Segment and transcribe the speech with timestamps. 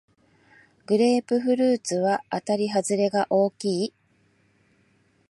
[0.87, 3.93] グレープフルーツはあたりはずれが大きい